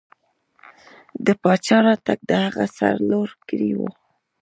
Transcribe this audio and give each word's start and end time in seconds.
د 1.25 1.27
پاچا 1.41 1.77
راتګ 1.85 2.19
د 2.29 2.31
هغه 2.45 2.65
سر 2.77 2.95
لوړ 3.09 3.29
کړی 3.47 3.71
و. 3.77 3.79